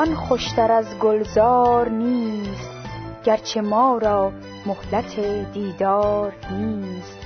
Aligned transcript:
زان 0.00 0.14
خوشتر 0.14 0.72
از 0.72 0.98
گلزار 0.98 1.88
نیست 1.88 2.70
گرچه 3.24 3.60
ما 3.60 3.98
را 3.98 4.32
مهلت 4.66 5.20
دیدار 5.52 6.32
نیست. 6.50 7.18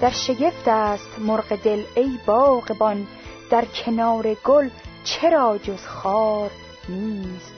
در 0.00 0.10
شگفت 0.10 0.68
است 0.68 1.18
مرغ 1.18 1.56
دل 1.62 1.82
ای 1.94 2.18
باغبان 2.26 3.06
در 3.50 3.64
کنار 3.64 4.34
گل 4.44 4.68
چرا 5.04 5.58
جز 5.58 5.86
خار 5.86 6.50
نیست؟ 6.88 7.54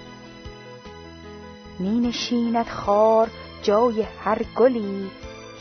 می 1.79 2.01
نشیند 2.01 2.67
خار 2.69 3.29
جای 3.63 4.03
هر 4.25 4.43
گلی 4.57 5.11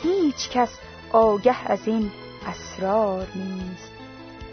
هیچ 0.02 0.50
کس 0.50 0.70
آگه 1.12 1.70
از 1.70 1.88
این 1.88 2.10
اسرار 2.46 3.26
نیست. 3.34 3.92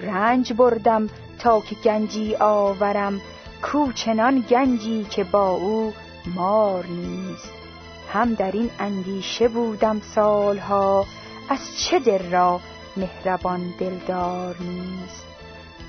رنج 0.02 0.54
بردم 0.54 1.10
تا 1.40 1.62
که 1.62 1.76
گنجی 1.76 2.36
آورم 2.36 3.22
کوچنان 3.66 4.46
گنجی 4.50 5.04
که 5.04 5.24
با 5.24 5.50
او 5.50 5.94
مار 6.36 6.86
نیست. 6.86 7.54
هم 8.14 8.34
در 8.34 8.52
این 8.52 8.70
اندیشه 8.80 9.48
بودم 9.48 10.00
سالها 10.00 11.05
از 11.50 11.60
چه 11.78 12.00
دل 12.00 12.32
را 12.32 12.60
مهربان 12.98 13.74
دلدار 13.80 14.55
نیست. 14.60 15.26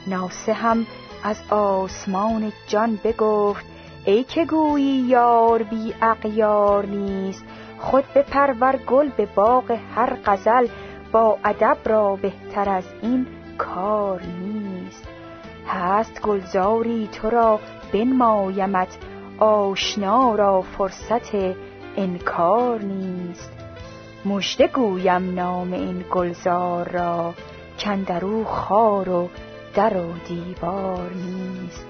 ناسه 0.07 0.52
هم 0.52 0.87
از 1.25 1.43
آسمان 1.51 2.52
جان 2.66 2.99
بگفت 3.05 3.65
ای 4.05 4.24
که 4.24 4.45
گویی 4.45 5.01
یار 5.01 5.63
بی 5.63 5.95
اغیار 6.02 6.87
نیست. 6.87 7.45
خود 7.79 8.05
پرور 8.05 8.77
گل 8.77 9.09
به 9.09 9.27
باغ 9.27 9.79
هر 9.95 10.16
غزل 10.27 10.69
با 11.13 11.38
ادب 11.45 11.79
را 11.85 12.16
بهتر 12.16 12.69
از 12.71 12.85
این 13.02 13.27
کار 13.59 14.23
نیست. 14.23 14.46
هست 15.67 16.23
گلزاری 16.23 17.09
تو 17.13 17.31
را 17.31 17.61
بنمایمت 17.93 18.99
آشنا 19.39 20.35
را 20.35 20.63
فرصت 20.63 21.35
انکار 21.97 22.81
نیست. 22.81 23.53
مژده 24.25 24.67
گویم 24.67 25.35
نام 25.35 25.73
این 25.73 26.05
گلزار 26.11 26.89
را 26.89 27.35
کندرو 27.79 28.45
خار 28.45 29.09
و 29.09 29.29
در 29.75 29.97
و 29.97 30.13
دیوار 30.29 31.11
نیست. 31.15 31.87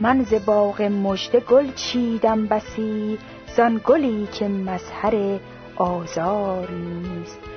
من 0.00 0.22
ز 0.22 0.34
باغ 0.46 0.82
مژده 0.82 1.40
گل 1.40 1.72
چیدم 1.72 2.46
بسی 2.46 3.18
زان 3.56 3.80
گلی 3.84 4.28
که 4.32 4.48
مظهر 4.48 5.38
آزار 5.76 6.70
نیست. 6.70 7.49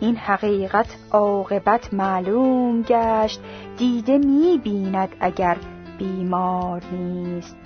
این 0.00 0.16
حقیقت 0.16 0.96
عاقبت 1.10 1.94
معلوم 1.94 2.82
گشت. 2.82 3.40
دیده 3.76 4.18
می 4.18 4.60
بیند 4.64 5.08
اگر 5.20 5.56
بیمار 5.98 6.82
نیست. 6.92 7.56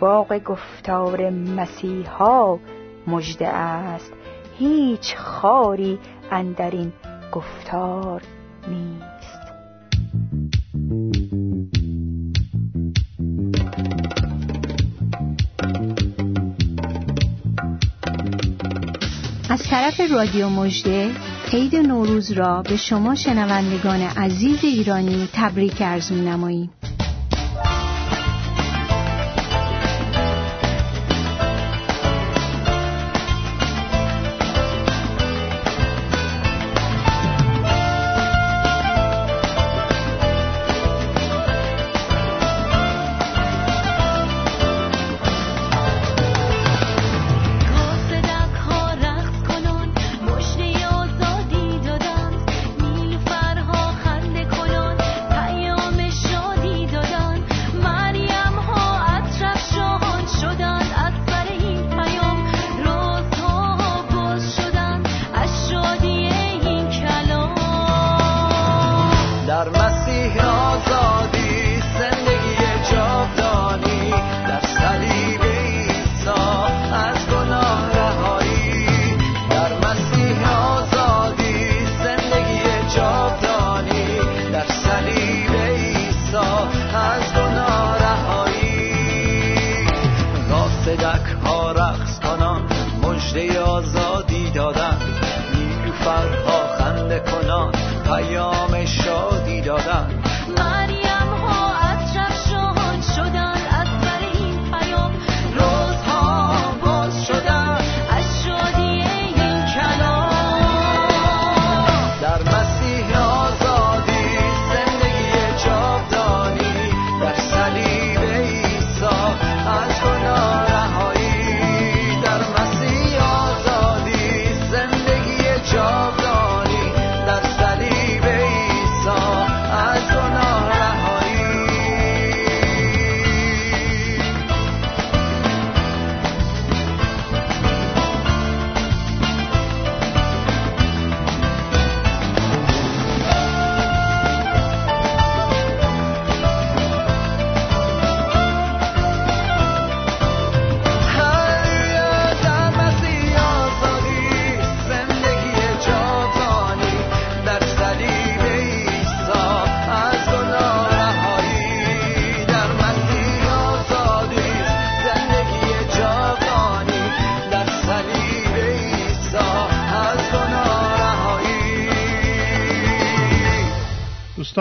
باغ 0.00 0.38
گفتار 0.38 1.30
مسیحا 1.30 2.58
مژده 3.06 3.48
است. 3.48 4.12
هیچ 4.58 5.16
خاری 5.16 5.98
اندر 6.30 6.72
گفتار 7.32 8.22
نیست. 8.68 9.46
از 19.50 19.62
طرف 19.70 20.00
رادیو 20.10 20.48
مژده 20.48 21.10
عید 21.56 21.76
نوروز 21.76 22.32
را 22.32 22.62
به 22.62 22.76
شما 22.76 23.14
شنوندگان 23.14 24.00
عزیز 24.00 24.64
ایرانی 24.64 25.28
تبریک 25.32 25.82
عرض 25.82 26.12
می 26.12 26.20
نماییم. 26.20 26.70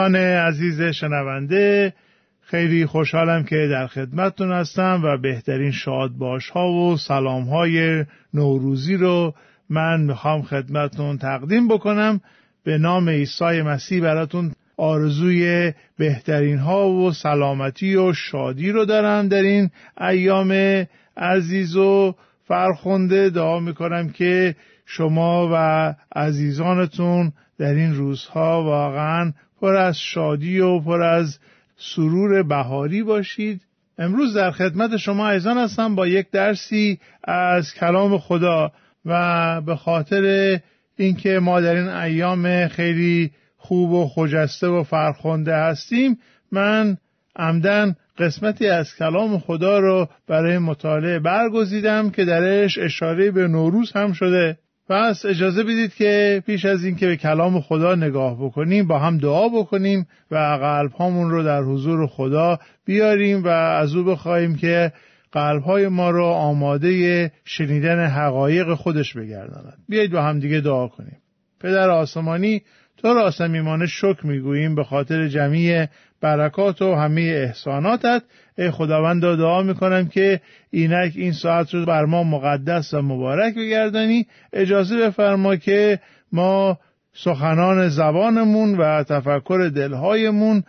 دوستان 0.06 0.22
عزیز 0.22 0.82
شنونده 0.82 1.94
خیلی 2.42 2.86
خوشحالم 2.86 3.44
که 3.44 3.68
در 3.72 3.88
خدمتتون 3.88 4.52
هستم 4.52 5.02
و 5.04 5.18
بهترین 5.18 5.72
شادباش 5.72 6.50
ها 6.50 6.72
و 6.72 6.98
سلام 6.98 7.44
های 7.44 8.06
نوروزی 8.34 8.98
رو 8.98 9.34
من 9.70 10.02
می‌خوام 10.02 10.42
خدمتتون 10.42 11.18
تقدیم 11.18 11.68
بکنم. 11.68 12.22
به 12.64 12.78
نام 12.78 13.10
عیسی 13.10 13.62
مسیح 13.62 14.02
براتون 14.02 14.54
آرزوی 14.78 15.74
بهترین 15.98 16.58
ها 16.58 16.90
و 16.90 17.12
سلامتی 17.12 17.96
و 17.96 18.14
شادی 18.14 18.72
رو 18.72 18.86
دارم 18.86 19.28
در 19.28 19.42
این 19.42 19.70
ایام 20.02 20.86
عزیز 21.18 21.76
و 21.76 22.16
فرخنده. 22.48 23.30
دعا 23.30 23.60
می‌کنم 23.60 24.10
که 24.10 24.56
شما 24.86 25.50
و 25.54 25.96
عزیزانتون 26.16 27.32
در 27.58 27.74
این 27.74 27.96
روزها 27.96 28.64
واقعا 28.64 29.34
پر 29.62 29.76
از 29.76 30.00
شادی 30.00 30.60
و 30.60 30.80
پر 30.80 31.02
از 31.02 31.40
سرور 31.78 32.44
بهاری 32.44 33.04
باشید. 33.04 33.62
امروز 33.98 34.38
در 34.38 34.52
خدمت 34.52 34.98
شما 34.98 35.30
ایزان 35.30 35.58
هستم 35.58 35.96
با 35.96 36.08
یک 36.08 36.32
درسی 36.32 37.00
از 37.24 37.74
کلام 37.74 38.18
خدا 38.18 38.72
و 39.06 39.62
به 39.62 39.76
خاطر 39.76 40.60
اینکه 40.98 41.40
ما 41.40 41.62
در 41.62 41.76
این 41.76 41.88
ایام 41.88 42.68
خیلی 42.68 43.32
خوب 43.58 43.92
و 43.92 44.08
خجسته 44.08 44.68
و 44.68 44.84
فرخنده 44.84 45.56
هستیم 45.56 46.18
من 46.52 46.98
عمدن 47.36 47.96
قسمتی 48.18 48.68
از 48.68 48.96
کلام 48.96 49.40
خدا 49.40 49.80
رو 49.80 50.08
برای 50.28 50.58
مطالعه 50.58 51.20
برگزیدم 51.20 52.10
که 52.10 52.26
درش 52.26 52.78
اشاره 52.78 53.32
به 53.32 53.48
نوروز 53.48 53.92
هم 53.92 54.14
شده. 54.14 54.58
پس 54.90 55.26
اجازه 55.26 55.64
بدید 55.64 55.94
که 55.94 56.44
پیش 56.46 56.66
از 56.66 56.84
اینکه 56.84 57.08
به 57.08 57.18
کلام 57.18 57.62
خدا 57.62 57.96
نگاه 57.96 58.46
بکنیم 58.46 58.88
با 58.88 59.00
هم 59.00 59.18
دعا 59.18 59.50
بکنیم 59.50 60.08
و 60.32 60.36
قلب 60.62 60.92
هامون 60.92 61.30
رو 61.30 61.44
در 61.44 61.62
حضور 61.62 62.08
خدا 62.08 62.60
بیاریم 62.86 63.44
و 63.44 63.48
از 63.48 63.96
او 63.96 64.04
بخواهیم 64.04 64.56
که 64.56 64.92
قلب 65.32 65.64
های 65.64 65.88
ما 65.88 66.10
رو 66.10 66.26
آماده 66.26 67.32
شنیدن 67.46 68.06
حقایق 68.06 68.74
خودش 68.74 69.14
بگرداند. 69.14 69.78
بیایید 69.90 70.12
با 70.12 70.22
هم 70.22 70.40
دیگه 70.40 70.60
دعا 70.60 70.88
کنیم. 70.88 71.18
پدر 71.60 71.90
آسمانی 71.90 72.62
تو 72.98 73.14
را 73.14 73.32
صمیمانه 73.32 73.86
شکر 73.86 74.28
می‌گوییم 74.28 74.76
به 74.76 74.84
خاطر 74.84 75.28
جمعی 75.28 75.88
برکات 76.26 76.82
و 76.82 76.96
همه 76.96 77.22
احساناتت. 77.22 78.24
ای 78.58 78.72
خداوند 78.72 79.22
دعا 79.22 79.62
می‌کنم 79.62 80.08
که 80.08 80.42
اینک 80.72 81.14
این 81.16 81.32
ساعت 81.32 81.74
رو 81.74 81.86
بر 81.86 82.06
ما 82.06 82.24
مقدس 82.24 82.94
و 82.94 83.02
مبارک 83.02 83.56
بگردانی. 83.56 84.28
اجازه 84.54 84.98
بفرما 84.98 85.56
که 85.56 86.00
ما 86.32 86.80
سخنان 87.14 87.90
زبانمون 87.90 88.78
و 88.78 89.04
تفکر 89.04 89.72
دلهایمون 89.76 90.64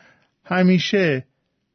همیشه 0.44 1.24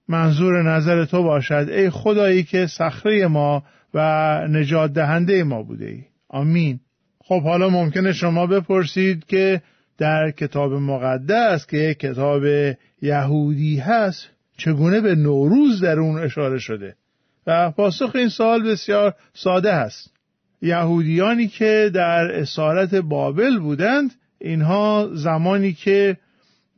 منظور 0.07 0.63
نظر 0.63 1.05
تو 1.05 1.23
باشد. 1.23 1.67
ای 1.71 1.89
خدایی 1.89 2.43
که 2.43 2.67
صخره 2.67 3.27
ما 3.27 3.63
و 3.93 3.99
نجات 4.47 4.93
دهنده 4.93 5.43
ما 5.43 5.63
بوده 5.63 5.85
ای. 5.85 6.01
آمین. 6.29 6.79
خب 7.23 7.43
حالا 7.43 7.69
ممکنه 7.69 8.13
شما 8.13 8.47
بپرسید 8.47 9.25
که 9.25 9.61
در 10.01 10.31
کتاب 10.31 10.73
مقدس 10.73 11.67
که 11.67 11.77
یک 11.77 11.99
کتاب 11.99 12.43
یهودی 13.01 13.77
هست 13.77 14.27
چگونه 14.57 15.01
به 15.01 15.15
نوروز 15.15 15.81
در 15.81 15.99
اون 15.99 16.19
اشاره 16.19 16.59
شده؟ 16.59 16.95
و 17.47 17.71
پاسخ 17.71 18.11
این 18.15 18.29
سال 18.29 18.63
بسیار 18.63 19.15
ساده 19.33 19.73
هست. 19.73 20.13
یهودیانی 20.61 21.47
که 21.47 21.91
در 21.93 22.39
اسارت 22.39 22.95
بابل 22.95 23.59
بودند 23.59 24.11
اینها 24.39 25.09
زمانی 25.13 25.73
که 25.73 26.17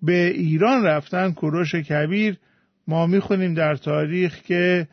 به 0.01 0.27
ایران 0.27 0.83
رفتن 0.83 1.31
کوروش 1.31 1.75
کبیر 1.75 2.37
ما 2.87 3.07
می‌خونیم 3.07 3.53
در 3.53 3.75
تاریخ 3.75 4.41
که 4.41 4.87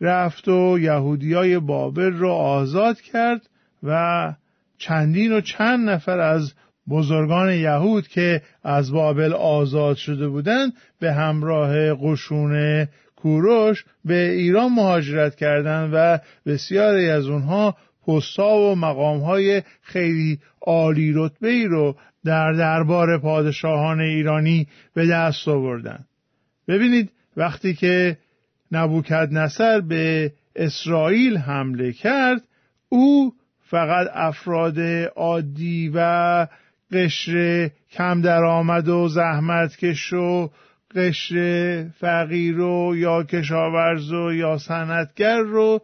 رفت 0.00 0.48
و 0.48 0.78
یهودیای 0.78 1.58
بابل 1.58 2.12
رو 2.12 2.30
آزاد 2.30 3.00
کرد 3.00 3.48
و 3.82 4.32
چندین 4.78 5.32
و 5.32 5.40
چند 5.40 5.90
نفر 5.90 6.18
از 6.18 6.52
بزرگان 6.90 7.52
یهود 7.52 8.08
که 8.08 8.42
از 8.64 8.92
بابل 8.92 9.32
آزاد 9.32 9.96
شده 9.96 10.28
بودند 10.28 10.72
به 11.00 11.12
همراه 11.12 11.94
قشون 11.94 12.86
کوروش 13.16 13.84
به 14.04 14.30
ایران 14.30 14.72
مهاجرت 14.72 15.34
کردند 15.34 15.90
و 15.94 16.18
بسیاری 16.46 17.10
از 17.10 17.26
اونها 17.26 17.76
پستا 18.06 18.56
و 18.56 18.74
مقامهای 18.74 19.62
خیلی 19.82 20.38
عالی 20.60 21.12
رتبه 21.16 21.48
ای 21.48 21.66
رو 21.66 21.96
در 22.24 22.52
دربار 22.52 23.18
پادشاهان 23.18 24.00
ایرانی 24.00 24.66
به 24.94 25.06
دست 25.06 25.48
آوردند. 25.48 26.06
ببینید 26.68 27.10
وقتی 27.36 27.74
که 27.74 28.16
نبوکد 28.72 29.28
نصر 29.32 29.80
به 29.80 30.32
اسرائیل 30.56 31.36
حمله 31.36 31.92
کرد 31.92 32.42
او 32.88 33.32
فقط 33.70 34.06
افراد 34.12 34.80
عادی 35.16 35.92
و 35.94 36.46
قشر 36.92 37.70
کم 37.92 38.20
درآمد 38.22 38.88
و 38.88 39.08
زحمتکش 39.08 40.12
و 40.12 40.50
قشر 40.94 41.84
فقیر 41.98 42.60
و 42.60 42.96
یا 42.96 43.22
کشاورز 43.22 44.12
و 44.12 44.32
یا 44.32 44.58
صنعتگر 44.58 45.38
رو 45.38 45.80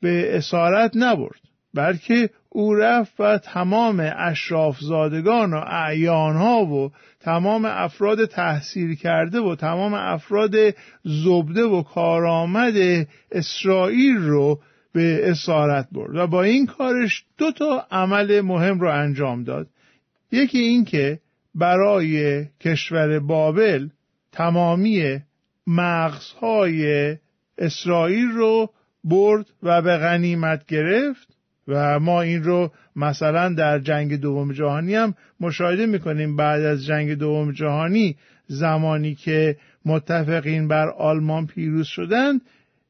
به 0.00 0.36
اسارت 0.36 0.90
نبرد 0.94 1.40
بلکه 1.74 2.30
او 2.48 2.74
رفت 2.74 3.20
و 3.20 3.38
تمام 3.38 4.12
اشراف 4.16 4.78
زادگان 4.80 5.54
و 5.54 5.60
اعیانها 5.66 6.64
و 6.64 6.90
تمام 7.20 7.64
افراد 7.64 8.24
تحصیل 8.24 8.94
کرده 8.94 9.40
و 9.40 9.56
تمام 9.56 9.94
افراد 9.94 10.54
زبده 11.04 11.62
و 11.62 11.82
کارآمد 11.82 12.74
اسرائیل 13.32 14.16
رو 14.16 14.60
به 14.92 15.30
اسارت 15.30 15.88
برد 15.92 16.16
و 16.16 16.26
با 16.26 16.42
این 16.42 16.66
کارش 16.66 17.24
دو 17.38 17.52
تا 17.52 17.86
عمل 17.90 18.40
مهم 18.40 18.80
رو 18.80 18.90
انجام 18.90 19.44
داد. 19.44 19.66
یکی 20.34 20.58
این 20.58 20.84
که 20.84 21.20
برای 21.54 22.44
کشور 22.60 23.18
بابل 23.18 23.88
تمامی 24.32 25.20
مغزهای 25.66 27.16
اسرائیل 27.58 28.28
رو 28.28 28.70
برد 29.04 29.46
و 29.62 29.82
به 29.82 29.96
غنیمت 29.96 30.66
گرفت 30.66 31.28
و 31.68 32.00
ما 32.00 32.22
این 32.22 32.42
رو 32.42 32.72
مثلا 32.96 33.54
در 33.54 33.78
جنگ 33.78 34.20
دوم 34.20 34.52
جهانی 34.52 34.94
هم 34.94 35.14
مشاهده 35.40 35.86
می‌کنیم. 35.86 36.36
بعد 36.36 36.62
از 36.62 36.84
جنگ 36.84 37.14
دوم 37.14 37.52
جهانی 37.52 38.16
زمانی 38.46 39.14
که 39.14 39.56
متفقین 39.84 40.68
بر 40.68 40.88
آلمان 40.88 41.46
پیروز 41.46 41.86
شدند 41.86 42.40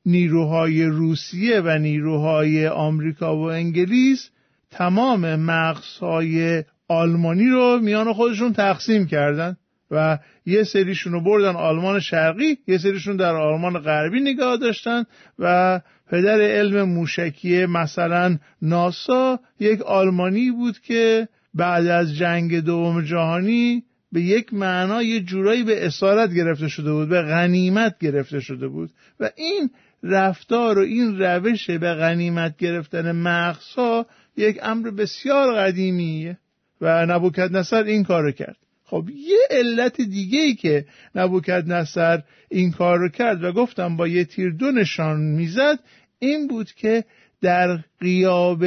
نیروهای 0.07 0.85
روسیه 0.85 1.61
و 1.61 1.79
نیروهای 1.79 2.69
آمریکا 2.69 3.37
و 3.37 3.41
انگلیس 3.41 4.31
تمام 4.71 5.37
مغزهای 5.37 6.65
آلمانی 6.89 7.49
رو 7.49 7.79
میان 7.83 8.13
خودشون 8.13 8.53
تقسیم 8.53 9.07
کردن 9.07 9.57
و 9.91 10.19
یه 10.47 10.63
سریشون 10.63 11.13
رو 11.13 11.21
بردن 11.21 11.57
آلمان 11.57 12.01
شرقی 12.01 12.59
یه 12.67 12.79
سریشون 12.79 13.17
در 13.17 13.35
آلمان 13.35 13.79
غربی 13.79 14.21
نگاه 14.21 14.57
داشتن 14.57 15.05
و 15.39 15.81
پدر 16.11 16.41
علم 16.41 16.83
موشکی 16.83 17.67
مثلا 17.67 18.39
ناسا 18.63 19.41
یک 19.61 19.83
آلمانی 19.83 20.51
بود 20.51 20.79
که 20.79 21.29
بعد 21.55 21.87
از 21.87 22.15
جنگ 22.15 22.61
دوم 22.61 23.03
جهانی 23.03 23.83
به 24.13 24.21
یک 24.21 24.55
معنا 24.55 25.03
یه 25.03 25.21
جورایی 25.21 25.63
به 25.63 25.87
اسارت 25.87 26.33
گرفته 26.35 26.69
شده 26.69 26.93
بود 26.93 27.09
به 27.09 27.23
غنیمت 27.23 27.99
گرفته 27.99 28.41
شده 28.41 28.69
بود 28.69 28.91
و 29.21 29.31
این 29.37 29.71
رفتار 30.03 30.79
و 30.79 30.83
این 30.83 31.19
روش 31.19 31.71
به 31.71 31.95
غنیمت 31.95 32.57
گرفتن 32.57 33.13
مغزها 33.13 34.07
یک 34.37 34.59
امر 34.63 34.91
بسیار 34.91 35.55
قدیمیه. 35.55 36.39
و 36.85 37.07
نبوکت 37.07 37.51
نصر 37.51 37.83
این 37.83 38.05
کارو 38.05 38.33
کرد. 38.33 38.57
خب 38.85 39.09
یه 39.15 39.39
علت 39.51 40.01
دیگه 40.01 40.41
ای 40.41 40.55
که 40.55 40.87
نبوکت 41.15 41.65
نصر 41.67 42.23
این 42.49 42.71
کار 42.71 42.99
رو 42.99 43.09
کرد 43.09 43.45
و 43.45 43.53
گفتم 43.53 43.97
با 43.97 44.09
یه 44.09 44.25
تیر 44.25 44.51
دو 44.51 44.71
نشان 44.71 45.21
می‌زد 45.21 45.79
این 46.19 46.49
بود 46.49 46.73
که 46.73 47.05
در 47.41 47.79
قیاب 48.01 48.65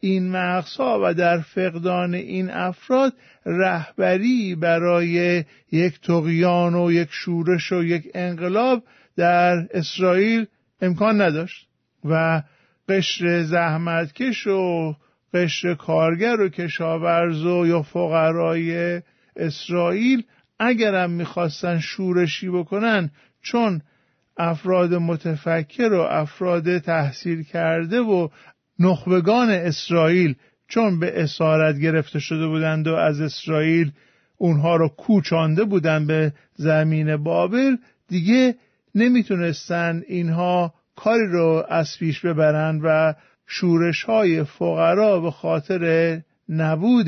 این 0.00 0.30
مغزها 0.30 1.00
و 1.04 1.14
در 1.14 1.40
فقدان 1.40 2.14
این 2.14 2.50
افراد 2.50 3.12
رهبری 3.46 4.54
برای 4.54 5.44
یک 5.72 6.00
تقیان 6.00 6.74
و 6.74 6.92
یک 6.92 7.08
شورش 7.10 7.72
و 7.72 7.84
یک 7.84 8.10
انقلاب 8.14 8.82
در 9.16 9.66
اسرائیل 9.70 10.46
امکان 10.80 11.20
نداشت 11.20 11.66
و 12.04 12.42
قشر 12.88 13.42
زحمتکش 13.42 14.46
و 14.46 14.94
قشر 15.34 15.74
کارگر 15.74 16.40
و 16.40 16.48
کشاورز 16.48 17.44
و 17.44 17.66
یا 17.66 17.82
فقرای 17.82 19.02
اسرائیل 19.36 20.22
اگرم 20.58 21.10
می‌خواستن 21.10 21.78
شورشی 21.78 22.48
بکنن 22.48 23.10
چون 23.42 23.82
افراد 24.36 24.94
متفکر 24.94 25.92
و 25.92 26.00
افراد 26.00 26.78
تحصیل 26.78 27.42
کرده 27.42 28.00
و 28.00 28.28
نخبگان 28.78 29.50
اسرائیل 29.50 30.34
چون 30.68 31.00
به 31.00 31.22
اسارت 31.22 31.78
گرفته 31.78 32.18
شده 32.18 32.46
بودند 32.46 32.86
و 32.86 32.94
از 32.94 33.20
اسرائیل 33.20 33.92
اونها 34.36 34.76
رو 34.76 34.88
کوچانده 34.88 35.64
بودند 35.64 36.06
به 36.06 36.32
زمین 36.54 37.16
بابل 37.16 37.76
دیگه 38.08 38.54
نمی‌تونستن 38.94 40.02
اینها 40.08 40.74
کاری 40.96 41.26
رو 41.26 41.64
از 41.68 41.98
پیش 41.98 42.20
ببرند 42.20 42.80
و 42.84 43.14
شورش 43.52 44.02
های 44.04 44.44
فقرا 44.44 45.20
به 45.20 45.30
خاطر 45.30 46.20
نبود 46.48 47.06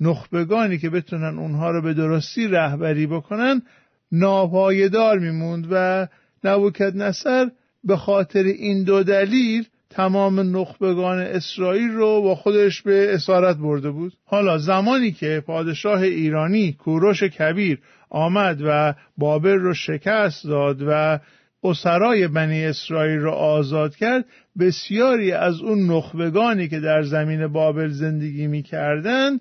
نخبگانی 0.00 0.78
که 0.78 0.90
بتونن 0.90 1.38
اونها 1.38 1.70
رو 1.70 1.82
به 1.82 1.94
درستی 1.94 2.48
رهبری 2.48 3.06
بکنن 3.06 3.62
ناپایدار 4.12 5.18
میموند 5.18 5.68
و 5.70 6.06
نبوکد 6.44 6.96
نصر 6.96 7.50
به 7.84 7.96
خاطر 7.96 8.42
این 8.42 8.84
دو 8.84 9.02
دلیل 9.02 9.66
تمام 9.90 10.56
نخبگان 10.56 11.18
اسرائیل 11.18 11.90
رو 11.90 12.22
با 12.22 12.34
خودش 12.34 12.82
به 12.82 13.14
اسارت 13.14 13.56
برده 13.56 13.90
بود. 13.90 14.12
حالا 14.24 14.58
زمانی 14.58 15.12
که 15.12 15.42
پادشاه 15.46 16.02
ایرانی 16.02 16.72
کوروش 16.72 17.22
کبیر 17.22 17.78
آمد 18.10 18.60
و 18.66 18.94
بابل 19.18 19.58
رو 19.58 19.74
شکست 19.74 20.44
داد 20.44 20.82
و 20.88 21.18
اسرای 21.64 22.28
بنی 22.28 22.64
اسرائیل 22.64 23.18
را 23.18 23.32
آزاد 23.32 23.96
کرد 23.96 24.24
بسیاری 24.58 25.32
از 25.32 25.60
اون 25.60 25.90
نخبگانی 25.90 26.68
که 26.68 26.80
در 26.80 27.02
زمین 27.02 27.46
بابل 27.46 27.88
زندگی 27.88 28.46
می 28.46 28.62
کردن 28.62 29.38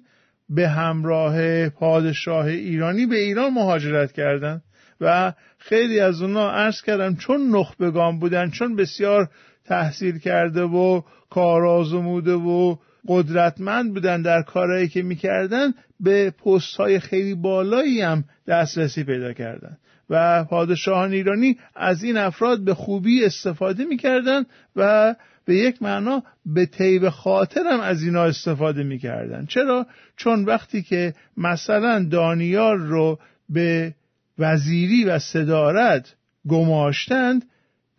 به 0.50 0.70
همراه 0.70 1.70
پادشاه 1.70 2.46
ایرانی 2.46 3.06
به 3.06 3.16
ایران 3.16 3.54
مهاجرت 3.54 4.12
کردند 4.12 4.62
و 5.02 5.34
خیلی 5.58 6.00
از 6.00 6.22
اونا 6.22 6.52
عرض 6.52 6.82
کردم 6.82 7.16
چون 7.16 7.50
نخبگان 7.50 8.20
بودن 8.20 8.50
چون 8.50 8.76
بسیار 8.76 9.30
تحصیل 9.66 10.20
کرده 10.20 10.62
و 10.62 11.02
کارآزموده 11.30 12.34
و 12.34 12.76
قدرتمند 13.08 13.94
بودن 13.94 14.22
در 14.22 14.42
کارهایی 14.42 14.88
که 14.88 15.02
می‌کردن 15.02 15.74
به 16.00 16.32
پست 16.32 16.76
های 16.76 17.00
خیلی 17.00 17.36
بالایی 17.36 18.02
هم 18.02 18.24
دسترسی 18.48 19.04
پیدا 19.04 19.34
کردن. 19.34 19.78
و 20.10 20.44
پادشاهان 20.44 21.12
ایرانی 21.12 21.58
از 21.76 22.04
این 22.04 22.18
افراد 22.18 22.64
به 22.64 22.74
خوبی 22.74 23.26
استفاده 23.26 23.86
می‌کردن 23.86 24.46
و 24.76 25.16
به 25.46 25.56
یک 25.56 25.84
معنا 25.84 26.24
به 26.46 26.66
طیب 26.66 27.10
خاطر 27.10 27.64
هم 27.72 27.80
از 27.80 28.04
اینا 28.04 28.24
استفاده 28.24 28.84
می‌کردن 28.84 29.46
چرا؟ 29.46 29.88
چون 30.18 30.46
وقتی 30.46 30.82
که 30.82 31.14
مثلا 31.38 32.06
دانیال 32.12 32.78
رو 32.78 33.20
به 33.50 33.94
وزیری 34.40 35.06
و 35.06 35.20
صدارت 35.20 36.16
گماشتند 36.50 37.46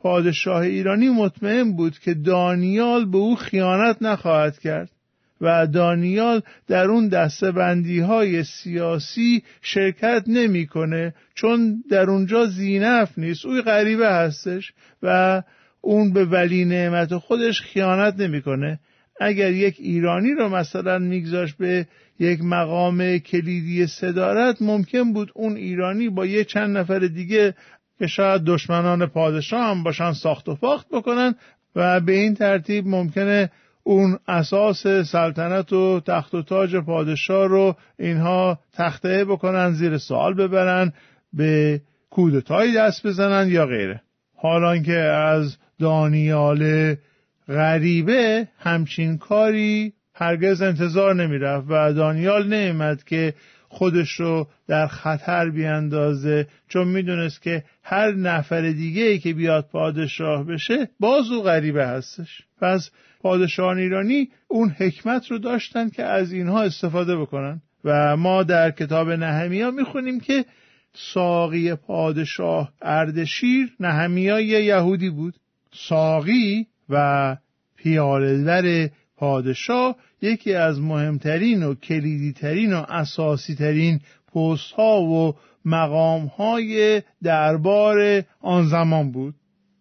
پادشاه 0.01 0.61
ایرانی 0.61 1.09
مطمئن 1.09 1.73
بود 1.73 1.99
که 1.99 2.15
دانیال 2.15 3.05
به 3.05 3.19
او 3.19 3.37
خیانت 3.37 3.97
نخواهد 4.01 4.59
کرد 4.59 4.91
و 5.41 5.67
دانیال 5.67 6.43
در 6.67 6.85
اون 6.85 7.09
دستبندی 7.09 8.01
های 8.01 8.45
سیاسی 8.45 9.43
شرکت 9.63 10.25
نمی‌کنه 10.27 11.15
چون 11.35 11.85
در 11.91 12.11
اونجا 12.11 12.47
زینف 12.47 13.19
نیست. 13.19 13.47
اوی 13.47 13.63
غریبه 13.63 14.09
هستش 14.09 14.73
و 15.03 15.43
اون 15.81 16.13
به 16.13 16.25
ولی 16.25 16.65
نعمت 16.65 17.17
خودش 17.17 17.61
خیانت 17.61 18.15
نمی‌کنه. 18.21 18.81
اگر 19.21 19.53
یک 19.53 19.77
ایرانی 19.79 20.33
رو 20.33 20.49
مثلا 20.49 20.99
میگذاشت 20.99 21.57
به 21.57 21.87
یک 22.19 22.41
مقام 22.43 23.19
کلیدی 23.19 23.87
صدارت 23.87 24.63
ممکن 24.63 25.13
بود 25.13 25.33
اون 25.35 25.57
ایرانی 25.57 26.09
با 26.09 26.27
یه 26.27 26.45
چند 26.45 26.77
نفر 26.77 26.99
دیگه 26.99 27.55
که 27.99 28.07
شاید 28.07 28.43
دشمنان 28.45 29.07
پادشاه 29.07 29.71
هم 29.71 29.83
باشن 29.83 30.13
ساخت 30.13 30.49
و 30.49 30.55
فاخت 30.55 30.89
بکنن 30.89 31.35
و 31.77 32.01
به 32.01 32.13
این 32.13 32.35
ترتیب 32.35 32.87
ممکنه 32.87 33.51
اون 33.87 34.19
اساس 34.29 34.87
سلطنت 34.87 35.73
و 35.73 36.01
تخت 36.01 36.35
و 36.35 36.43
تاج 36.43 36.77
پادشاه 36.77 37.47
رو 37.47 37.77
اینها 37.99 38.59
تخته 38.73 39.25
بکنن 39.25 39.73
زیر 39.73 39.99
سوال 39.99 40.35
ببرن 40.35 40.93
به 41.33 41.81
کودتایی 42.11 42.75
دست 42.75 43.07
بزنن 43.07 43.49
یا 43.51 43.67
غیره. 43.67 44.01
حالا 44.37 44.79
که 44.79 44.99
از 44.99 45.57
دانیال 45.79 46.95
غریبه 47.49 48.49
همچین 48.59 49.19
کاری 49.19 49.93
هرگز 50.15 50.63
انتظار 50.63 51.15
نمی‌رفت 51.15 51.67
و 51.69 51.93
دانیال 51.93 52.47
نمیمد 52.49 53.05
که 53.05 53.35
خودش 53.69 54.11
رو 54.11 54.49
در 54.69 54.87
خطر 54.87 55.51
بیاندازه 55.51 56.47
چون 56.69 56.89
می‌دونست 56.89 57.43
که 57.43 57.65
هر 57.83 58.13
نفر 58.13 58.61
دیگه 58.61 59.03
ای 59.03 59.19
که 59.19 59.33
بیاد 59.33 59.69
پادشاه 59.73 60.45
بشه 60.45 60.89
باز 61.01 61.31
او 61.31 61.43
غریبه 61.43 61.87
هستش. 61.87 62.43
پس 62.61 62.91
پادشاهان 63.25 63.79
ایرانی 63.79 64.29
اون 64.49 64.69
حکمت 64.69 65.31
رو 65.31 65.39
داشتن 65.39 65.89
که 65.89 66.03
از 66.03 66.33
اینها 66.33 66.63
استفاده 66.63 67.17
بکنن. 67.17 67.63
و 67.85 68.17
ما 68.17 68.43
در 68.43 68.71
کتاب 68.71 69.11
نهمیا 69.11 69.71
می‌خونیم 69.71 70.21
که 70.21 70.45
ساقی 70.95 71.75
پادشاه 71.75 72.73
اردشیر 72.83 73.73
نهمیا 73.81 74.41
یه 74.41 74.65
یهودی 74.65 75.11
بود. 75.11 75.35
ساقی 75.73 76.67
و 76.89 77.37
پیالدر 77.77 78.91
پادشاه 79.17 79.97
یکی 80.23 80.55
از 80.55 80.81
مهمترین 80.81 81.63
و 81.63 81.75
کلیدیترین 81.75 82.73
و 82.73 82.85
اساسیترین 82.89 84.01
پست 84.35 84.73
ها 84.73 85.03
و 85.03 85.35
مقام 85.65 86.27
های 86.27 87.03
دربار 87.23 88.23
آن 88.41 88.69
زمان 88.69 89.13
بود. 89.13 89.35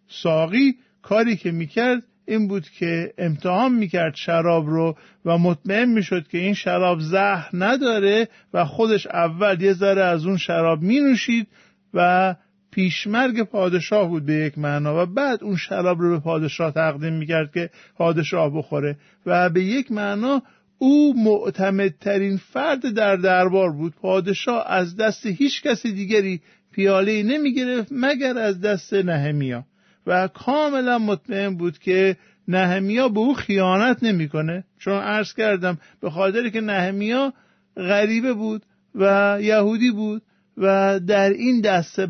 ساقی 0.08 0.74
کاری 1.02 1.36
که 1.36 1.50
می‌کرد 1.50 2.02
این 2.26 2.48
بود 2.48 2.68
که 2.78 3.12
امتحان 3.18 3.72
می‌کرد 3.74 4.14
شراب 4.14 4.66
رو 4.66 4.96
و 5.24 5.38
مطمئن 5.38 5.88
می‌شد 5.88 6.28
که 6.28 6.38
این 6.38 6.54
شراب 6.54 7.00
زهر 7.00 7.50
نداره 7.52 8.28
و 8.54 8.64
خودش 8.64 9.06
اول 9.06 9.62
یه 9.62 9.72
ذره 9.72 10.02
از 10.02 10.26
اون 10.26 10.36
شراب 10.36 10.82
مینوشید 10.82 11.46
و 11.94 12.34
پیشمرگ 12.70 13.42
پادشاه 13.42 14.08
بود 14.08 14.26
به 14.26 14.32
یک 14.32 14.58
معنا 14.58 15.02
و 15.02 15.06
بعد 15.06 15.44
اون 15.44 15.56
شراب 15.56 16.00
رو 16.00 16.10
به 16.10 16.18
پادشاه 16.18 16.70
تقدیم 16.70 17.12
می‌کرد 17.12 17.52
که 17.52 17.70
پادشاه 17.96 18.56
بخوره 18.56 18.96
و 19.26 19.50
به 19.50 19.64
یک 19.64 19.92
معنا 19.92 20.42
او 20.78 21.14
معتمدترین 21.24 22.36
فرد 22.36 22.94
در 22.94 23.16
دربار 23.16 23.72
بود. 23.72 23.94
پادشاه 23.94 24.64
از 24.68 24.96
دست 24.96 25.26
هیچ 25.26 25.62
کسی 25.62 25.92
دیگری 25.92 26.40
پیاله 26.72 27.22
نمی‌گرفت 27.22 27.88
مگر 27.90 28.38
از 28.38 28.60
دست 28.60 28.94
نهمیا. 28.94 29.64
و 30.06 30.28
کاملا 30.28 30.98
مطمئن 30.98 31.56
بود 31.56 31.78
که 31.78 32.16
نهمیا 32.48 33.08
به 33.08 33.20
او 33.20 33.34
خیانت 33.34 34.02
نمی‌کنه. 34.02 34.64
چون 34.78 34.94
عرض 34.94 35.34
کردم 35.34 35.78
به 36.00 36.10
خاطر 36.10 36.48
که 36.48 36.60
نهمیا 36.60 37.32
غریبه 37.76 38.32
بود 38.32 38.62
و 38.94 39.38
یهودی 39.40 39.90
بود 39.90 40.22
و 40.56 41.00
در 41.00 41.30
این 41.30 41.60
دسته 41.60 42.06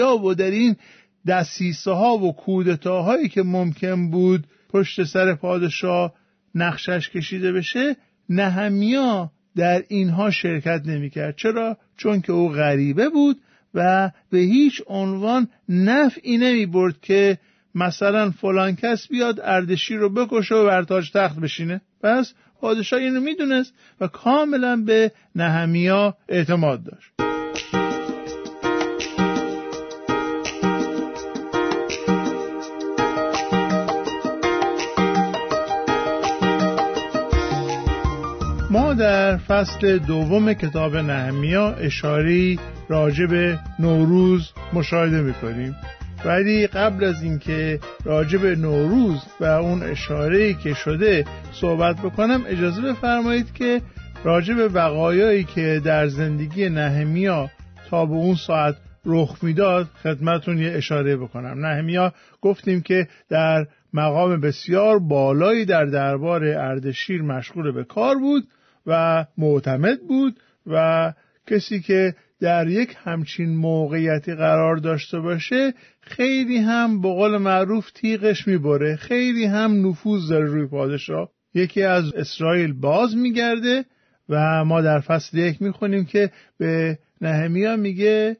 ها 0.00 0.18
و 0.18 0.34
در 0.34 0.50
این 0.50 0.76
دستیسه 1.26 1.90
ها 1.90 2.18
و 2.18 2.32
کودتاهایی 2.32 3.28
که 3.28 3.42
ممکن 3.42 4.10
بود 4.10 4.46
پشت 4.68 5.04
سر 5.04 5.34
پادشاه 5.34 6.14
نقشش 6.54 7.10
کشیده 7.10 7.52
بشه 7.52 7.96
نهمیا 8.28 9.30
در 9.56 9.82
اینها 9.88 10.30
شرکت 10.30 10.82
نمی‌کرد. 10.86 11.36
چرا؟ 11.36 11.76
چون 11.96 12.20
که 12.20 12.32
او 12.32 12.48
غریبه 12.48 13.08
بود 13.08 13.40
و 13.74 14.10
به 14.30 14.38
هیچ 14.38 14.82
عنوان 14.86 15.48
نفعی 15.68 16.38
نمی 16.38 16.66
برد 16.66 17.00
که 17.02 17.38
مثلا 17.74 18.30
فلان 18.30 18.76
کس 18.76 19.08
بیاد 19.08 19.40
اردشی 19.40 19.94
رو 19.96 20.08
بکشه 20.08 20.54
و 20.54 20.66
برتاج 20.66 21.10
تخت 21.10 21.38
بشینه. 21.38 21.80
پس 22.02 22.34
پادشاه 22.60 23.00
اینو 23.00 23.20
می‌دونست 23.20 23.74
و 24.00 24.06
کاملا 24.06 24.76
به 24.76 25.12
نهمیا 25.34 26.16
اعتماد 26.28 26.84
داشت. 26.84 27.25
در 38.96 39.36
فصل 39.36 39.98
دوم 39.98 40.52
کتاب 40.52 40.96
نهمیا 40.96 41.70
اشاری 41.70 42.58
راجع 42.88 43.26
به 43.26 43.58
نوروز 43.78 44.52
مشاهده 44.72 45.20
می‌کنیم. 45.20 45.76
ولی 46.24 46.66
قبل 46.66 47.04
از 47.04 47.22
اینکه 47.22 47.80
راجع 48.04 48.38
به 48.38 48.56
نوروز 48.56 49.22
و 49.40 49.44
اون 49.44 49.82
اشاره 49.82 50.54
که 50.54 50.74
شده 50.74 51.24
صحبت 51.52 51.96
بکنم 51.96 52.44
اجازه 52.48 52.82
بفرمایید 52.82 53.52
که 53.52 53.80
راجع 54.24 54.54
به 54.54 54.68
وقایایی 54.68 55.44
که 55.44 55.80
در 55.84 56.08
زندگی 56.08 56.68
نهمیا 56.68 57.50
تا 57.90 58.06
به 58.06 58.14
اون 58.14 58.34
ساعت 58.34 58.76
رخ 59.06 59.36
می‌داد 59.42 59.86
خدمتون 60.02 60.58
یه 60.58 60.72
اشاره 60.72 61.16
بکنم. 61.16 61.66
نهمیا 61.66 62.12
گفتیم 62.42 62.80
که 62.80 63.08
در 63.28 63.66
مقام 63.92 64.40
بسیار 64.40 64.98
بالایی 64.98 65.64
در 65.64 65.84
دربار 65.84 66.44
اردشیر 66.44 67.22
مشغول 67.22 67.72
به 67.72 67.84
کار 67.84 68.18
بود. 68.18 68.44
و 68.86 69.24
معتمد 69.38 70.00
بود 70.08 70.40
و 70.66 71.12
کسی 71.46 71.80
که 71.80 72.14
در 72.40 72.68
یک 72.68 72.96
همچین 73.04 73.56
موقعیتی 73.56 74.34
قرار 74.34 74.76
داشته 74.76 75.20
باشه 75.20 75.74
خیلی 76.00 76.58
هم 76.58 77.00
به 77.00 77.08
قول 77.08 77.36
معروف 77.36 77.90
تیغش 77.90 78.48
می‌بره. 78.48 78.96
خیلی 78.96 79.44
هم 79.44 79.88
نفوذ 79.88 80.28
داره 80.28 80.46
روی 80.46 80.66
پادشاه. 80.66 81.30
یکی 81.54 81.82
از 81.82 82.14
اسرائیل 82.14 82.72
باز 82.72 83.16
میگرده 83.16 83.84
و 84.28 84.64
ما 84.64 84.80
در 84.80 85.00
فصل 85.00 85.38
یک 85.38 85.62
می‌خونیم 85.62 86.04
که 86.04 86.30
به 86.58 86.98
نهمیا 87.20 87.76
میگه 87.76 88.36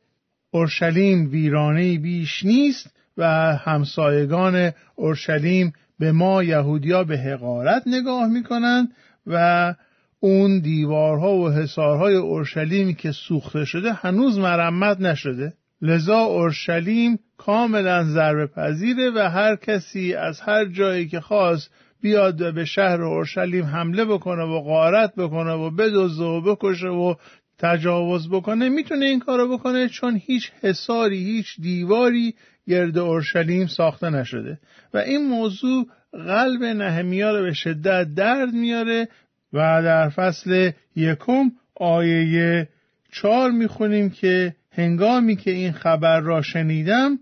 اورشلیم 0.51 1.31
ویرانه 1.31 1.99
بیش 1.99 2.45
نیست 2.45 2.97
و 3.17 3.25
همسایگان 3.57 4.73
اورشلیم 4.95 5.73
به 5.99 6.13
ما 6.13 6.43
یهودیا 6.43 7.05
به 7.05 7.19
حقارت 7.19 7.83
نگاه 7.87 8.29
می‌کنند 8.29 8.89
و 9.27 9.75
اون 10.21 10.61
دیوارها 10.61 11.37
و 11.37 11.51
حصارهای 11.51 12.15
اورشلیم 12.15 12.95
که 12.95 13.13
سوخته 13.13 13.65
شده 13.65 13.93
هنوز 13.93 14.39
مرمت 14.39 15.01
نشده. 15.01 15.53
لذا 15.83 16.19
اورشلیم 16.19 17.19
کاملا 17.37 18.05
ضربه 18.05 18.47
پذیره 18.47 19.11
و 19.11 19.19
هر 19.19 19.57
کسی 19.57 20.15
از 20.15 20.41
هر 20.41 20.65
جایی 20.65 21.09
که 21.09 21.21
خواست 21.21 21.71
بیاد 22.01 22.55
به 22.55 22.65
شهر 22.65 23.03
اورشلیم 23.03 23.65
حمله 23.65 24.05
بکنه 24.05 24.43
و 24.43 24.61
غارت 24.61 25.15
بکنه 25.15 25.53
و 25.53 25.71
بدزده 25.71 26.25
و 26.25 26.41
بکشه 26.41 26.89
و 26.89 27.15
تجاوز 27.59 28.29
بکنه 28.31 28.69
می‌تونه 28.69 29.07
این 29.07 29.21
کارو 29.21 29.59
بکنه 29.59 29.89
چون 29.89 30.21
هیچ 30.27 30.53
حساری 30.63 31.25
هیچ 31.25 31.61
دیواری 31.61 32.35
گرد 32.69 32.99
اورشلیم 32.99 33.67
ساخته 33.67 34.11
نشده. 34.11 34.59
و 34.95 34.99
این 34.99 35.29
موضوع 35.29 35.87
قلب 36.13 36.63
نهمیا 36.63 37.39
رو 37.39 37.43
به 37.43 37.53
شدت 37.53 38.15
درد 38.15 38.53
میاره 38.53 39.09
و 39.57 39.83
در 39.83 40.09
فصل 40.09 40.71
یکم 40.97 41.51
آیه 41.75 42.69
چهار 43.13 43.51
می‌خونیم 43.51 44.11
که 44.11 44.55
هنگامی 44.73 45.37
که 45.37 45.51
این 45.51 45.73
خبر 45.73 46.21
را 46.21 46.43
شنیدم 46.43 47.19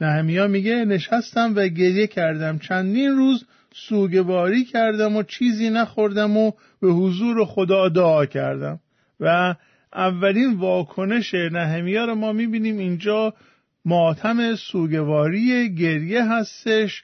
نهمیا 0.00 0.46
میگه 0.46 0.84
نشستم 0.84 1.52
و 1.56 1.68
گریه 1.68 2.06
کردم. 2.06 2.58
چندین 2.58 3.10
روز 3.10 3.44
سوگواری 3.74 4.64
کردم 4.64 5.16
و 5.16 5.22
چیزی 5.22 5.70
نخوردم 5.70 6.36
و 6.36 6.52
به 6.80 6.88
حضور 6.88 7.44
خدا 7.44 7.88
دعا 7.88 8.26
کردم. 8.26 8.80
و 9.20 9.54
اولین 9.94 10.54
واکنش 10.54 11.34
نهمیا 11.34 12.04
رو 12.04 12.14
ما 12.14 12.32
می‌بینیم 12.32 12.78
اینجا 12.78 13.34
ماتم 13.84 14.54
سوگواری 14.54 15.74
گریه 15.74 16.32
هستش 16.32 17.02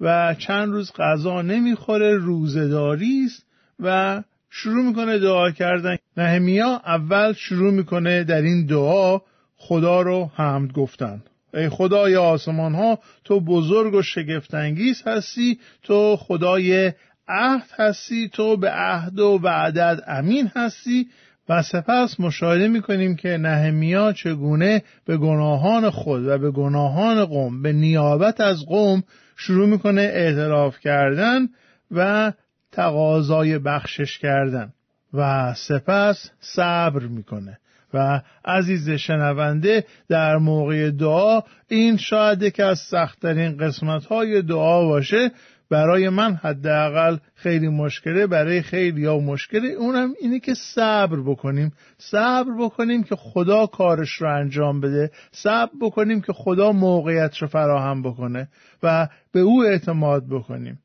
و 0.00 0.34
چند 0.38 0.68
روز 0.68 0.92
غذا 0.92 1.42
نمی‌خوره 1.42 2.14
روزداری 2.14 3.22
است. 3.26 3.45
و 3.80 4.22
شروع 4.50 4.84
می‌کنه 4.84 5.18
دعا 5.18 5.50
کردن. 5.50 5.96
نهمیا 6.16 6.82
اول 6.86 7.32
شروع 7.32 7.72
می‌کنه 7.72 8.24
در 8.24 8.42
این 8.42 8.66
دعا 8.66 9.20
خدا 9.56 10.02
رو 10.02 10.30
حمد 10.34 10.72
گفتن. 10.72 11.22
ای 11.54 11.68
خدای 11.68 12.16
آسمان 12.16 12.74
ها 12.74 12.98
تو 13.24 13.40
بزرگ 13.40 13.94
و 13.94 14.02
شگفتانگیز 14.02 15.02
هستی 15.06 15.58
تو 15.82 16.16
خدای 16.16 16.92
عهد 17.28 17.70
هستی 17.78 18.28
تو 18.28 18.56
به 18.56 18.70
عهد 18.70 19.20
و 19.20 19.40
وعدت 19.42 20.02
امین 20.06 20.50
هستی 20.56 21.06
و 21.48 21.62
سپس 21.62 22.20
مشاهده 22.20 22.68
می‌کنیم 22.68 23.16
که 23.16 23.28
نهمیا 23.28 24.12
چگونه 24.12 24.82
به 25.04 25.16
گناهان 25.16 25.90
خود 25.90 26.26
و 26.26 26.38
به 26.38 26.50
گناهان 26.50 27.24
قوم 27.24 27.62
به 27.62 27.72
نیابت 27.72 28.40
از 28.40 28.66
قوم 28.66 29.02
شروع 29.36 29.68
می‌کنه 29.68 30.02
اعتراف 30.02 30.78
کردن 30.78 31.48
و 31.90 32.32
تقاضای 32.76 33.58
بخشش 33.58 34.18
کردن 34.18 34.72
و 35.14 35.54
سپس 35.54 36.30
صبر 36.40 37.02
می‌کنه. 37.02 37.58
و 37.94 38.22
عزیز 38.44 38.90
شنونده 38.90 39.84
در 40.08 40.36
موقع 40.36 40.90
دعا 40.90 41.40
این 41.68 41.96
شاید 41.96 42.52
که 42.52 42.64
از 42.64 42.78
سختترین 42.78 43.56
قسمت 43.56 44.04
های 44.04 44.42
دعا 44.42 44.84
باشه. 44.84 45.30
برای 45.70 46.08
من 46.08 46.34
حداقل 46.34 47.16
خیلی 47.34 47.68
مشکله 47.68 48.26
برای 48.26 48.62
خیلی 48.62 49.06
ها 49.06 49.18
مشکله. 49.18 49.68
اونم 49.68 50.14
اینه 50.20 50.40
که 50.40 50.54
صبر 50.54 51.20
بکنیم. 51.20 51.72
صبر 51.98 52.50
بکنیم 52.58 53.02
که 53.02 53.16
خدا 53.16 53.66
کارش 53.66 54.12
رو 54.12 54.34
انجام 54.34 54.80
بده. 54.80 55.10
صبر 55.32 55.72
بکنیم 55.80 56.20
که 56.20 56.32
خدا 56.32 56.72
موقعیت 56.72 57.38
رو 57.38 57.48
فراهم 57.48 58.02
بکنه 58.02 58.48
و 58.82 59.08
به 59.32 59.40
او 59.40 59.64
اعتماد 59.64 60.28
بکنیم. 60.30 60.78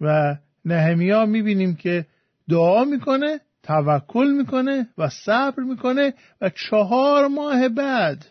و 0.00 0.36
نهمیا 0.64 1.26
می‌بینیم 1.26 1.74
که 1.76 2.06
دعا 2.48 2.84
می‌کنه 2.84 3.40
توکل 3.62 4.26
می‌کنه 4.38 4.88
و 4.98 5.08
صبر 5.08 5.62
می‌کنه 5.62 6.14
و 6.40 6.50
چهار 6.50 7.28
ماه 7.28 7.68
بعد 7.68 8.26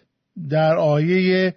در 0.49 0.77
آیه 0.77 1.55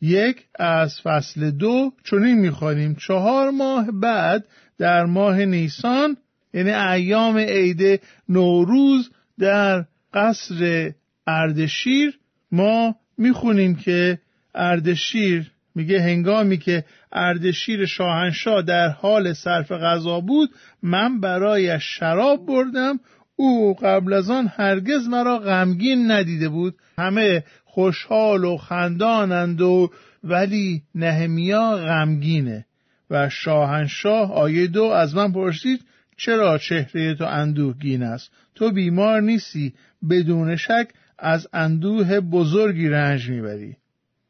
یک 0.00 0.44
از 0.58 1.00
فصل 1.00 1.50
دو 1.50 1.92
چنین 2.04 2.38
می‌خوانیم. 2.38 2.94
چهار 2.94 3.50
ماه 3.50 3.90
بعد 3.90 4.44
در 4.78 5.04
ماه 5.04 5.44
نیسان 5.44 6.16
یعنی 6.54 6.70
ایام 6.70 7.36
عید 7.38 8.00
نوروز 8.28 9.10
در 9.38 9.84
قصر 10.14 10.92
اردشیر 11.26 12.18
ما 12.52 12.96
می‌خونیم 13.18 13.74
که 13.74 14.18
اردشیر 14.54 15.52
میگه 15.74 16.02
هنگامی 16.02 16.58
که 16.58 16.84
اردشیر 17.12 17.86
شاهنشاه 17.86 18.62
در 18.62 18.88
حال 18.88 19.32
صرف 19.32 19.72
غذا 19.72 20.20
بود 20.20 20.50
من 20.82 21.20
برای 21.20 21.80
شراب 21.80 22.46
بردم. 22.46 23.00
او 23.36 23.74
قبل 23.74 24.12
از 24.12 24.30
آن 24.30 24.46
هرگز 24.56 25.08
مرا 25.08 25.38
غمگین 25.38 26.10
ندیده 26.10 26.48
بود. 26.48 26.74
همه 26.98 27.44
خوشحال 27.64 28.44
و 28.44 28.56
خندانند 28.56 29.60
و 29.60 29.90
ولی 30.24 30.82
نهمیا 30.94 31.76
غمگینه. 31.76 32.64
و 33.10 33.28
شاهنشاه 33.28 34.32
آیه 34.32 34.66
دو 34.66 34.84
از 34.84 35.14
من 35.14 35.32
پرسید 35.32 35.80
چرا 36.16 36.58
چهره 36.58 37.14
تو 37.14 37.24
اندوهگین 37.24 38.02
است؟ 38.02 38.30
تو 38.54 38.72
بیمار 38.72 39.20
نیستی 39.20 39.74
بدون 40.10 40.56
شک 40.56 40.88
از 41.18 41.48
اندوه 41.52 42.20
بزرگی 42.20 42.88
رنج 42.88 43.30
می‌بری. 43.30 43.76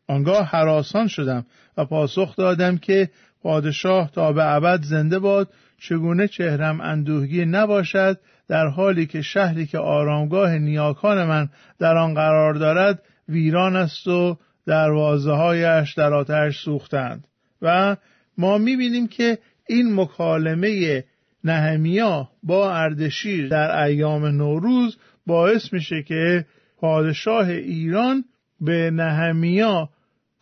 آنگاه 0.08 0.46
حراسان 0.46 1.08
شدم 1.08 1.46
و 1.76 1.84
پاسخ 1.84 2.36
دادم 2.36 2.78
که 2.78 3.10
پادشاه 3.42 4.10
تا 4.12 4.32
به 4.32 4.54
ابد 4.54 4.82
زنده 4.82 5.18
باد 5.18 5.48
چگونه 5.80 6.28
چهرم 6.28 6.80
اندوهگی 6.80 7.44
نباشد 7.44 8.20
در 8.48 8.66
حالی 8.66 9.06
که 9.06 9.22
شهری 9.22 9.66
که 9.66 9.78
آرامگاه 9.78 10.58
نیاکان 10.58 11.24
من 11.24 11.48
در 11.78 11.96
آن 11.96 12.14
قرار 12.14 12.54
دارد 12.54 13.02
ویران 13.28 13.76
است 13.76 14.06
و 14.06 14.36
دروازه 14.66 15.32
هایش 15.32 15.94
در 15.94 16.14
آتش 16.14 16.58
سوختند. 16.58 17.24
و 17.62 17.96
ما 18.38 18.58
می‌بینیم 18.58 19.06
که 19.06 19.38
این 19.68 19.94
مکالمه 19.94 21.04
نهمیا 21.44 22.28
با 22.42 22.74
اردشیر 22.74 23.48
در 23.48 23.82
ایام 23.82 24.26
نوروز 24.26 24.96
باعث 25.26 25.72
میشه 25.72 26.02
که 26.02 26.44
پادشاه 26.80 27.48
ایران 27.48 28.24
به 28.60 28.90
نهمیا 28.90 29.88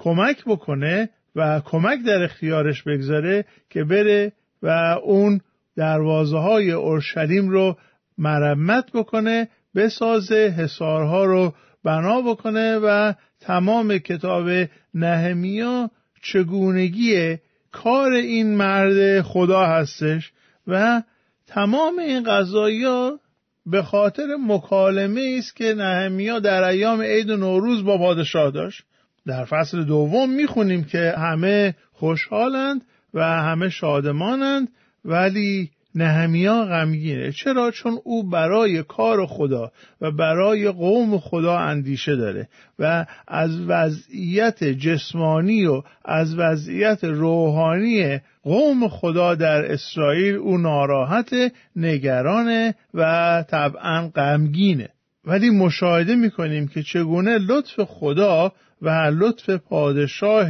کمک 0.06 0.44
بکنه 0.44 1.10
و 1.36 1.60
کمک 1.64 1.98
در 2.06 2.22
اختیارش 2.22 2.82
بگذاره 2.82 3.44
که 3.70 3.84
بره 3.84 4.32
و 4.62 4.68
اون 5.02 5.40
دروازه 5.76 6.38
های 6.38 6.70
اورشلیم 6.70 7.48
رو 7.48 7.76
مرمت 8.18 8.92
بکنه 8.94 9.48
بسازه 9.74 10.54
حسارها 10.58 11.24
رو 11.24 11.54
بنا 11.84 12.20
بکنه 12.20 12.78
و 12.78 13.12
تمام 13.40 13.98
کتاب 13.98 14.48
نهمیا 14.94 15.90
چگونگی 16.22 17.38
کار 17.72 18.12
این 18.12 18.56
مرد 18.56 19.20
خدا 19.20 19.66
هستش 19.66 20.32
و 20.66 21.02
تمام 21.46 21.98
این 21.98 22.26
ها 22.26 23.20
به 23.66 23.82
خاطر 23.82 24.26
مکالمه 24.46 25.36
است 25.38 25.56
که 25.56 25.74
نهمیا 25.74 26.38
در 26.38 26.62
ایام 26.64 27.02
عید 27.02 27.30
نوروز 27.30 27.84
با 27.84 27.98
پادشاه 27.98 28.50
داشت. 28.50 28.82
در 29.26 29.44
فصل 29.44 29.84
دوم 29.84 30.30
می‌خونیم 30.30 30.84
که 30.84 31.14
همه 31.18 31.74
خوشحالند 31.92 32.80
و 33.14 33.24
همه 33.24 33.68
شادمانند 33.68 34.68
ولی 35.04 35.70
نهمیا 35.96 36.64
غمگینه. 36.64 37.32
چرا؟ 37.32 37.70
چون 37.70 37.98
او 38.04 38.30
برای 38.30 38.82
کار 38.82 39.26
خدا 39.26 39.72
و 40.00 40.10
برای 40.10 40.70
قوم 40.70 41.18
خدا 41.18 41.58
اندیشه 41.58 42.16
داره 42.16 42.48
و 42.78 43.06
از 43.28 43.60
وضعیت 43.60 44.64
جسمانی 44.64 45.66
و 45.66 45.82
از 46.04 46.38
وضعیت 46.38 47.04
روحانی 47.04 48.20
قوم 48.42 48.88
خدا 48.88 49.34
در 49.34 49.72
اسرائیل 49.72 50.34
او 50.34 50.58
ناراحت 50.58 51.34
نگرانه 51.76 52.74
و 52.94 53.44
طبعا 53.48 54.08
غمگینه. 54.08 54.88
ولی 55.24 55.50
مشاهده 55.50 56.16
می‌کنیم 56.16 56.68
که 56.68 56.82
چگونه 56.82 57.38
لطف 57.38 57.80
خدا 57.80 58.52
و 58.86 58.90
لطف 58.90 59.50
پادشاه 59.50 60.48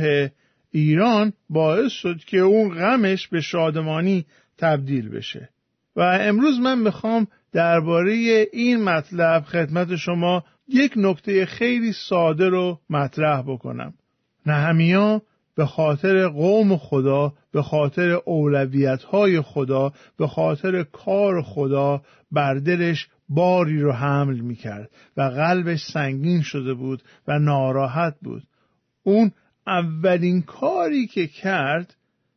ایران 0.71 1.33
باعث 1.51 1.93
شد 1.93 2.17
که 2.17 2.39
اون 2.39 2.75
غمش 2.75 3.29
به 3.29 3.41
شادمانی 3.41 4.27
تبدیل 4.59 5.09
بشه. 5.09 5.49
و 5.97 6.01
امروز 6.01 6.59
من 6.59 6.79
می‌خوام 6.79 7.27
درباره 7.53 8.13
این 8.53 8.85
مطلب 8.85 9.43
خدمت 9.43 9.97
شما 9.97 10.45
یک 10.69 10.93
نکته 10.97 11.47
خیلی 11.47 11.93
ساده 11.93 12.49
رو 12.49 12.81
مطرح 12.91 13.43
بکنم. 13.43 13.95
نهمیا 14.47 15.23
به 15.57 15.67
خاطر 15.67 16.29
قوم 16.29 16.77
خدا 16.77 17.33
به 17.53 17.63
خاطر 17.63 18.11
اولویت 18.11 19.03
های 19.03 19.41
خدا 19.41 19.93
به 20.19 20.27
خاطر 20.27 20.83
کار 20.83 21.43
خدا 21.43 22.03
بر 22.33 22.55
دلش 22.55 23.09
باری 23.29 23.81
رو 23.81 23.93
حمل 23.93 24.41
می‌کرد 24.41 24.91
و 25.17 25.23
قلبش 25.23 25.83
سنگین 25.83 26.43
شده 26.43 26.75
بود 26.75 27.03
و 27.29 27.39
ناراحت 27.39 28.17
بود. 28.23 28.43
اون 29.03 29.33
اولین 29.67 30.43
کاری 30.43 31.07
که 31.07 31.27
کرد 31.27 31.95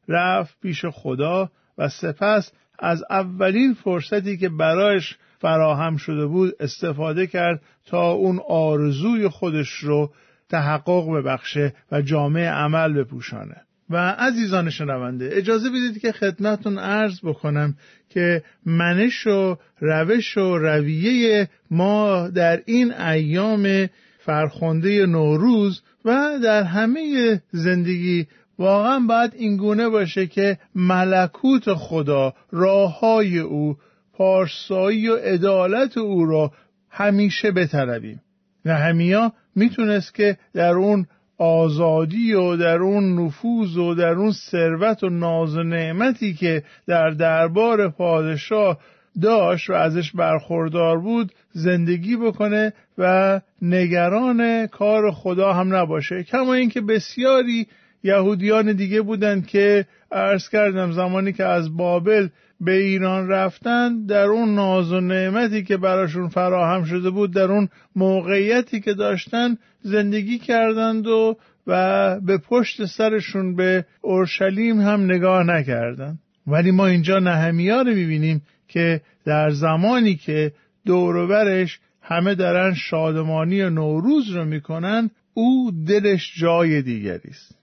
رفت 0.07 0.59
پیش 0.61 0.85
خدا 0.85 1.51
و 1.77 1.89
سپس 1.89 2.51
از 2.79 3.03
اولین 3.09 3.73
فرصتی 3.73 4.37
که 4.37 4.49
برایش 4.49 5.17
فراهم 5.39 5.97
شده 5.97 6.25
بود 6.25 6.53
استفاده 6.59 7.27
کرد 7.27 7.61
تا 7.85 8.11
اون 8.11 8.39
آرزوی 8.49 9.27
خودش 9.27 9.69
رو 9.69 10.13
تحقق 10.49 11.09
ببخشه 11.09 11.73
و 11.91 12.01
جامعه 12.01 12.49
عمل 12.49 12.93
بپوشانه. 12.93 13.61
و 13.89 13.97
عزیزان 13.97 14.69
شنونده 14.69 15.29
اجازه 15.33 15.69
بدید 15.69 16.01
که 16.01 16.11
خدمتون 16.11 16.79
عرض 16.79 17.19
بکنم 17.23 17.75
که 18.09 18.43
منش 18.65 19.27
و 19.27 19.57
روش 19.79 20.37
و 20.37 20.57
رویه 20.57 21.49
ما 21.71 22.27
در 22.27 22.61
این 22.65 22.93
ایام 22.93 23.89
فرخنده 24.19 25.05
نوروز 25.05 25.81
و 26.05 26.39
در 26.43 26.63
همه 26.63 27.41
زندگی 27.51 28.27
واقعا 28.59 28.99
باید 28.99 29.33
اینگونه 29.35 29.89
باشه 29.89 30.27
که 30.27 30.57
ملکوت 30.75 31.73
خدا 31.73 32.33
راه 32.51 32.99
های 32.99 33.39
او 33.39 33.77
پارسایی 34.13 35.07
و 35.07 35.15
عدالت 35.15 35.97
او 35.97 36.25
را 36.25 36.51
همیشه 36.89 37.51
بطلبیم 37.51 38.21
نهمیا 38.65 39.33
می‌تونست 39.55 40.13
که 40.13 40.37
در 40.53 40.73
اون 40.73 41.07
آزادی 41.39 42.33
و 42.33 42.55
در 42.55 42.77
اون 42.77 43.19
نفوذ 43.19 43.77
و 43.77 43.93
در 43.93 44.13
اون 44.13 44.31
ثروت 44.31 45.03
و 45.03 45.09
ناز 45.09 45.55
و 45.55 45.63
نعمتی 45.63 46.33
که 46.33 46.63
در 46.87 47.09
دربار 47.09 47.89
پادشاه 47.89 48.77
داشت 49.21 49.69
و 49.69 49.73
ازش 49.73 50.11
برخوردار 50.11 50.99
بود 50.99 51.31
زندگی 51.51 52.15
بکنه 52.15 52.73
و 52.97 53.41
نگران 53.61 54.67
کار 54.67 55.11
خدا 55.11 55.53
هم 55.53 55.75
نباشه. 55.75 56.23
کما 56.23 56.53
اینکه 56.53 56.81
بسیاری 56.81 57.67
یهودیان 58.03 58.73
دیگه 58.73 59.01
بودند 59.01 59.47
که 59.47 59.85
عرض 60.11 60.49
کردم 60.49 60.91
زمانی 60.91 61.33
که 61.33 61.45
از 61.45 61.77
بابل 61.77 62.27
به 62.61 62.71
ایران 62.71 63.27
رفتن 63.27 64.05
در 64.05 64.25
اون 64.25 64.55
ناز 64.55 64.91
و 64.91 64.99
نعمتی 64.99 65.63
که 65.63 65.77
براشون 65.77 66.29
فراهم 66.29 66.83
شده 66.83 67.09
بود 67.09 67.33
در 67.33 67.51
اون 67.51 67.69
موقعیتی 67.95 68.79
که 68.79 68.93
داشتن 68.93 69.57
زندگی 69.81 70.39
کردند 70.39 71.07
و 71.07 71.37
و 71.67 72.19
به 72.19 72.37
پشت 72.37 72.85
سرشون 72.85 73.55
به 73.55 73.85
اورشلیم 74.01 74.81
هم 74.81 75.03
نگاه 75.03 75.43
نکردند 75.43 76.19
ولی 76.47 76.71
ما 76.71 76.87
اینجا 76.87 77.19
نهمیا 77.19 77.81
رو 77.81 77.93
می‌بینیم 77.93 78.41
که 78.67 79.01
در 79.25 79.49
زمانی 79.49 80.15
که 80.15 80.53
دوروبرش 80.85 81.79
همه 82.01 82.35
دارن 82.35 82.73
شادمانی 82.73 83.61
و 83.61 83.69
نوروز 83.69 84.29
رو 84.29 84.45
می‌کنن 84.45 85.09
او 85.33 85.71
دلش 85.87 86.33
جای 86.35 86.81
دیگری 86.81 87.29
است. 87.29 87.55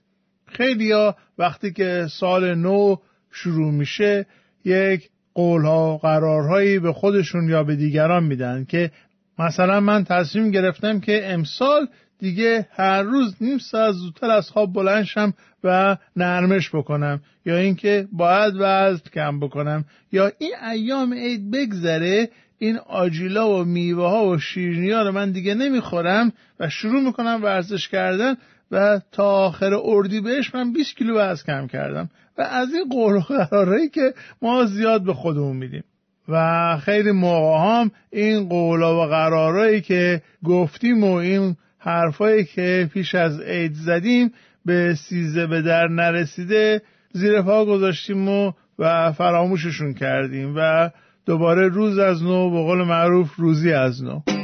خیلیا 0.45 1.15
وقتی 1.37 1.73
که 1.73 2.07
سال 2.19 2.55
نو 2.55 2.95
شروع 3.31 3.71
میشه 3.71 4.25
یک 4.67 5.09
قولها 5.33 5.97
قرارهایی 5.97 6.79
به 6.79 6.93
خودشون 6.93 7.49
یا 7.49 7.63
به 7.63 7.75
دیگران 7.75 8.23
میدن 8.23 8.65
که 8.65 8.91
مثلا 9.39 9.79
من 9.79 10.03
تصمیم 10.03 10.51
گرفتم 10.51 10.99
که 10.99 11.33
امسال 11.33 11.87
دیگه 12.19 12.67
هر 12.71 13.03
روز 13.03 13.35
نیم 13.41 13.57
ساعت 13.57 13.91
زودتر 13.91 14.29
از 14.29 14.49
خواب 14.49 14.73
بلنشم 14.73 15.33
و 15.63 15.97
نرمش 16.15 16.75
بکنم 16.75 17.21
یا 17.45 17.57
اینکه 17.57 18.07
باید 18.11 18.53
وزن 18.59 19.01
کم 19.13 19.39
بکنم 19.39 19.85
یا 20.11 20.31
این 20.39 20.51
ایام 20.71 21.13
عید 21.13 21.51
بگذره 21.51 22.29
این 22.57 22.77
آجیلا 22.77 23.49
و 23.49 23.65
میوه 23.65 24.09
ها 24.09 24.27
و 24.27 24.37
شیرنی 24.37 24.91
ها 24.91 25.03
رو 25.03 25.11
من 25.11 25.31
دیگه 25.31 25.53
نمی‌خورم 25.53 26.33
و 26.59 26.69
شروع 26.69 27.01
می‌کنم 27.01 27.39
ورزش 27.43 27.87
کردن 27.87 28.35
و 28.71 29.01
تا 29.11 29.23
آخر 29.23 29.73
اردی 29.83 30.21
بهش 30.21 30.55
من 30.55 30.73
20 30.73 30.95
کیلو 30.95 31.17
وزن 31.17 31.43
کم 31.45 31.67
کردم. 31.67 32.09
و 32.37 32.41
از 32.41 32.67
این 32.73 32.89
قول 32.89 33.15
و 33.15 33.19
قرارهایی 33.19 33.89
که 33.89 34.13
ما 34.41 34.65
زیاد 34.65 35.03
به 35.03 35.13
خودمون 35.13 35.57
میدیم. 35.57 35.83
و 36.29 36.77
خیلی 36.77 37.11
موقع 37.11 37.67
هم 37.67 37.91
این 38.11 38.49
قول 38.49 38.81
و 38.81 39.07
قرارهایی 39.09 39.81
که 39.81 40.21
گفتیم 40.43 41.03
و 41.03 41.13
این 41.13 41.55
حرفایی 41.79 42.45
که 42.45 42.89
پیش 42.93 43.15
از 43.15 43.41
عید 43.41 43.73
زدیم 43.73 44.31
به 44.65 44.95
سیزه 45.09 45.47
به 45.47 45.61
در 45.61 45.87
نرسیده 45.87 46.81
زیر 47.13 47.41
پا 47.41 47.65
گذاشتیم 47.65 48.29
و 48.29 48.51
و 48.79 49.11
فراموششون 49.11 49.93
کردیم. 49.93 50.53
و 50.57 50.89
دوباره 51.25 51.67
روز 51.67 51.97
از 51.97 52.23
نو 52.23 52.49
به 52.49 52.57
قول 52.57 52.83
معروف 52.83 53.35
روزی 53.35 53.73
از 53.73 54.03
نو. 54.03 54.36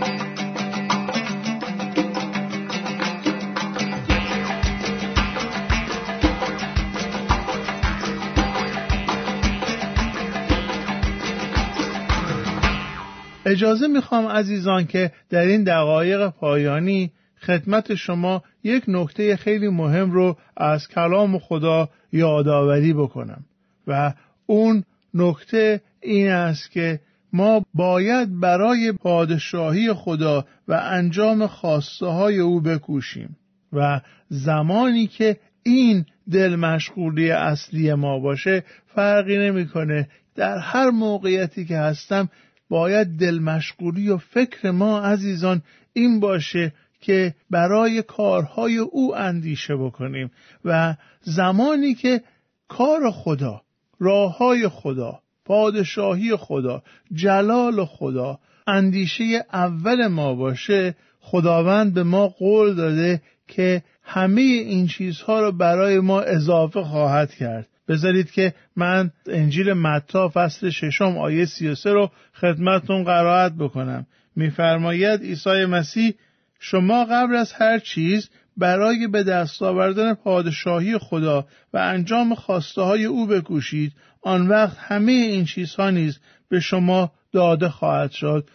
اجازه 13.53 13.87
می‌خوام 13.87 14.27
عزیزان 14.27 14.85
که 14.85 15.11
در 15.29 15.45
این 15.45 15.63
دقایق 15.63 16.29
پایانی 16.29 17.11
خدمت 17.41 17.95
شما 17.95 18.43
یک 18.63 18.83
نکته 18.87 19.35
خیلی 19.35 19.67
مهم 19.67 20.11
رو 20.11 20.37
از 20.57 20.87
کلام 20.87 21.39
خدا 21.39 21.89
یادآوری 22.11 22.93
بکنم 22.93 23.45
و 23.87 24.13
اون 24.45 24.83
نکته 25.13 25.81
این 26.01 26.31
است 26.31 26.71
که 26.71 26.99
ما 27.33 27.65
باید 27.73 28.39
برای 28.39 28.91
پادشاهی 28.91 29.93
خدا 29.93 30.45
و 30.67 30.73
انجام 30.83 31.47
خواسته 31.47 32.05
های 32.05 32.39
او 32.39 32.61
بکوشیم 32.61 33.37
و 33.73 34.01
زمانی 34.29 35.07
که 35.07 35.37
این 35.63 36.05
دل 36.31 36.55
مشغولی 36.55 37.31
اصلی 37.31 37.93
ما 37.93 38.19
باشه 38.19 38.63
فرقی 38.95 39.37
نمی‌کنه. 39.37 40.07
در 40.35 40.57
هر 40.57 40.89
موقعیتی 40.89 41.65
که 41.65 41.77
هستم 41.77 42.29
باید 42.73 43.07
دل 43.19 43.39
مشغولی 43.39 44.09
و 44.09 44.17
فکر 44.17 44.71
ما 44.71 45.01
عزیزان 45.01 45.62
این 45.93 46.19
باشه 46.19 46.73
که 47.01 47.36
برای 47.49 48.01
کارهای 48.01 48.77
او 48.77 49.15
اندیشه 49.15 49.75
بکنیم 49.75 50.31
و 50.65 50.95
زمانی 51.21 51.93
که 51.93 52.21
کار 52.67 53.12
خدا 53.12 53.62
راه 53.99 54.38
های 54.38 54.67
خدا 54.67 55.19
پادشاهی 55.45 56.36
خدا 56.36 56.83
جلال 57.13 57.86
خدا 57.86 58.39
اندیشه 58.67 59.45
اول 59.53 60.07
ما 60.07 60.36
باشه 60.36 60.95
خداوند 61.19 61.93
به 61.93 62.03
ما 62.03 62.27
قول 62.27 62.75
داده 62.75 63.21
که 63.47 63.83
همه 64.03 64.41
این 64.41 64.88
چیزها 64.88 65.39
رو 65.39 65.51
برای 65.51 65.99
ما 65.99 66.21
اضافه 66.21 66.83
خواهد 66.83 67.33
کرد. 67.33 67.67
بذارید 67.93 68.32
که 68.32 68.53
من 68.75 69.12
انجیل 69.27 69.73
متا 69.73 70.32
فصل 70.34 70.69
ششم 70.69 71.17
آیه 71.17 71.45
33 71.45 71.91
رو 71.91 72.12
خدمتون 72.34 73.03
قرائت 73.03 73.53
بکنم. 73.53 74.06
میفرماید 74.36 75.21
عیسی 75.21 75.65
مسیح 75.65 76.13
شما 76.60 77.06
قبل 77.06 77.36
از 77.36 77.53
هر 77.53 77.79
چیز 77.79 78.29
برای 78.58 79.08
به 79.08 79.23
دست 79.23 79.62
آوردن 79.62 80.13
پادشاهی 80.13 80.97
خدا 80.97 81.47
و 81.73 81.77
انجام 81.77 82.36
خواسته 82.36 82.82
های 82.82 83.06
او 83.06 83.27
بکوشید 83.27 83.93
آن 84.21 84.47
وقت 84.47 84.77
همه 84.79 85.12
این 85.12 85.45
چیزها 85.45 85.89
نیز 85.89 86.19
به 86.49 86.60
شما 86.60 87.12
داده 87.32 87.69
خواهد 87.69 88.12
شد. 88.12 88.49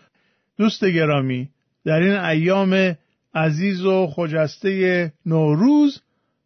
دوست 0.59 0.85
گرامی 0.85 1.48
در 1.85 1.98
این 1.98 2.14
ایام 2.14 2.96
عزیز 3.35 3.85
و 3.85 4.07
خجسته 4.07 5.12
نوروز 5.27 6.01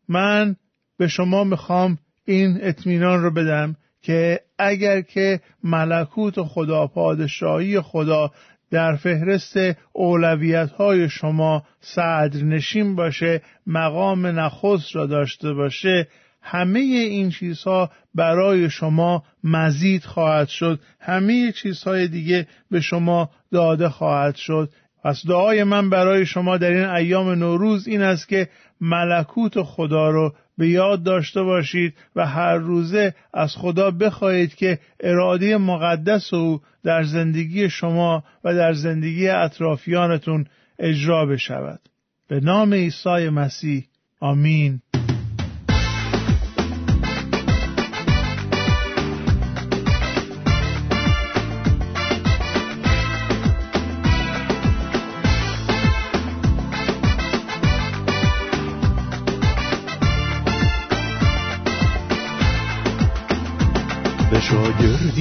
من 0.09 0.57
به 0.99 1.09
شما 1.09 1.45
می‌خوام 1.45 1.99
این 2.25 2.59
اطمینان 2.61 3.23
رو 3.23 3.31
بدم 3.31 3.77
که 4.03 4.41
اگر 4.59 5.01
که 5.01 5.41
ملکوت 5.65 6.43
خدا 6.43 6.87
پادشاهی 6.87 7.81
خدا 7.81 8.31
در 8.71 8.97
فهرست 8.97 9.57
اولویت 9.93 10.71
های 10.71 11.09
شما 11.09 11.63
صدر 11.81 12.45
نشین 12.45 12.97
باشه 12.97 13.43
مقام 13.67 14.27
نخست 14.27 14.97
را 14.97 15.07
داشته 15.07 15.53
باشه 15.53 16.09
همه 16.43 16.81
این 16.81 17.31
چیزها 17.31 17.91
برای 18.15 18.71
شما 18.71 19.23
مزید 19.45 20.05
خواهد 20.05 20.49
شد. 20.49 20.81
همه 21.01 21.53
چیزهای 21.53 22.09
دیگه 22.09 22.47
به 22.71 22.81
شما 22.81 23.31
داده 23.53 23.89
خواهد 23.89 24.37
شد. 24.37 24.71
پس 25.05 25.23
دعای 25.29 25.65
من 25.65 25.91
برای 25.91 26.27
شما 26.27 26.57
در 26.57 26.71
این 26.71 26.85
ایام 26.85 27.29
نوروز 27.29 27.89
این 27.89 28.03
است 28.03 28.29
که 28.29 28.49
ملکوت 28.81 29.63
خدا 29.63 30.11
رو 30.11 30.35
به 30.59 30.69
یاد 30.69 31.03
داشته 31.03 31.43
باشید 31.43 31.95
و 32.17 32.27
هر 32.27 32.57
روزه 32.57 33.15
از 33.35 33.57
خدا 33.57 33.91
بخواهید 33.91 34.55
که 34.55 34.79
اراده 35.01 35.57
مقدس 35.57 36.35
او 36.35 36.61
در 36.85 37.03
زندگی 37.03 37.71
شما 37.71 38.25
و 38.45 38.55
در 38.55 38.73
زندگی 38.73 39.29
اطرافیانتون 39.29 40.47
اجرا 40.79 41.27
بشود. 41.27 41.81
به 42.29 42.41
نام 42.41 42.75
عیسی 42.75 43.29
مسیح. 43.29 43.85
آمین. 44.21 44.81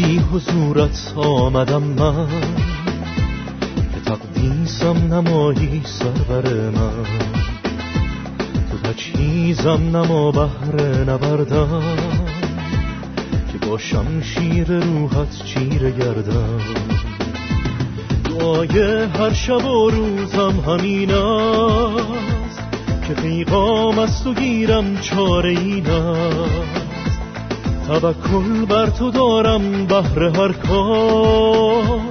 شاگردی 0.02 0.20
حضورت 0.20 1.14
آمدم 1.16 1.84
من. 1.84 2.28
به 3.94 4.00
تقدیسم 4.06 5.14
نمایی 5.14 5.82
سرور 5.86 6.70
من. 6.70 7.06
تجهیزم 8.84 9.98
نما 9.98 10.32
بهر 10.32 11.04
نبردم. 11.04 11.82
که 13.52 13.68
با 13.68 13.78
شمشیر 13.78 14.80
روحت 14.80 15.46
چیره 15.46 15.92
گردم. 15.92 16.60
دعای 18.24 19.04
هر 19.04 19.34
شب 19.34 19.66
و 19.66 19.90
روزم 19.90 20.60
همین 20.68 21.12
است. 21.12 22.62
که 23.08 23.14
پیغام 23.14 24.00
از 24.00 24.24
تو 24.24 24.34
گیرم 24.34 24.98
چاره 24.98 25.50
این 25.50 25.88
است 25.88 26.81
توکل 27.88 28.66
بر 28.66 28.90
تو 28.90 29.12
دارم 29.12 29.86
بهر 29.86 30.24
هر 30.24 30.52
کار 30.52 32.02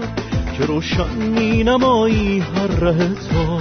که 0.58 0.66
روشن 0.66 1.16
می 1.16 1.64
نمایی 1.64 2.38
هر 2.38 2.66
ره 2.66 3.14
تو. 3.14 3.58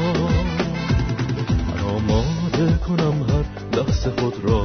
من 1.68 1.80
آماده 1.96 2.78
کنم 2.88 3.26
هر 3.30 3.80
لحظه 3.80 4.12
خود 4.20 4.34
را 4.44 4.64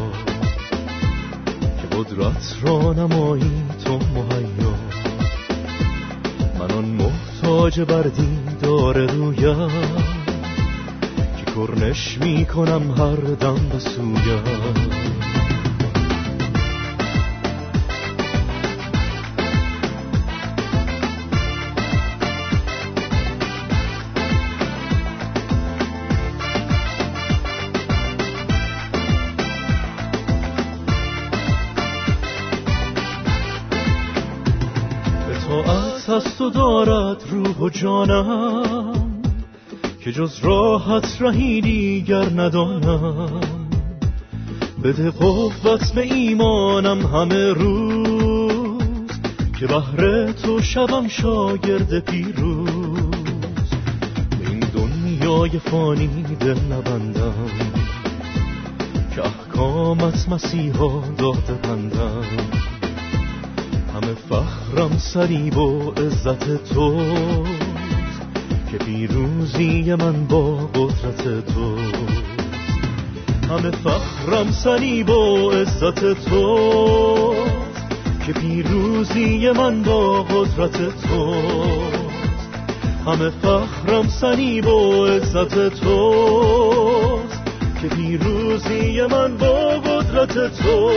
که 1.57 1.96
قدرت 1.96 2.57
را 2.62 2.92
نمایی 2.92 3.62
تو 3.85 3.92
مهیا. 3.92 4.74
من 6.59 6.70
آن 6.70 6.85
محتاج 6.85 7.80
بر 7.80 8.11
دار 8.62 9.07
رویم 9.07 9.68
که 11.37 11.44
کرنش 11.57 12.18
می 12.20 12.46
کنم 12.46 12.90
هر 12.90 13.16
دم 13.16 13.68
به 13.72 13.78
جانم 37.70 38.92
که 40.00 40.12
جز 40.12 40.38
راحت 40.42 41.16
رهی 41.20 41.61
دیگر 41.61 42.24
ندانم. 42.37 43.40
بده 44.85 45.11
قوت 45.11 45.92
به 45.92 46.00
ایمانم 46.00 47.07
همه 47.07 47.53
روز 47.53 49.09
که 49.61 49.66
بهر 49.66 50.33
تو 50.33 50.61
شبم 50.61 51.09
شاگرد 51.09 51.98
پیروز. 51.98 52.68
این 54.40 54.61
دنیای 54.61 55.59
فانی 55.59 56.22
دل 56.40 56.59
نبندم 56.72 57.50
که 59.14 59.22
احکامت 59.22 60.29
مسیحا 60.29 61.03
داده 61.18 61.55
پندم 61.62 62.73
همه 63.94 64.14
فخرم 64.14 64.98
سریب 64.98 65.59
و 65.59 65.90
عزت 65.90 66.74
تو 66.74 67.00
که 68.70 68.78
پیروزی 68.78 69.94
من 69.94 70.26
با 70.26 70.57
قدرت 70.57 71.46
تو. 71.46 71.76
همه 73.48 73.70
فخرم 73.70 74.50
سریب 74.50 75.11
و 75.11 75.50
عزت 75.50 76.28
تو 76.28 77.35
که 78.26 78.33
پیروزی 78.33 79.50
من 79.50 79.83
با 79.83 80.22
قدرت 80.22 80.78
تو. 81.00 81.35
همه 83.07 83.30
فخرم 83.30 84.09
سریب 84.09 84.66
و 84.66 85.07
عزت 85.07 85.68
تو 85.68 86.14
که 87.83 87.88
پیروزی 87.88 89.02
من 89.02 89.37
با 89.37 89.68
قدرت 89.68 90.57
تو. 90.57 90.90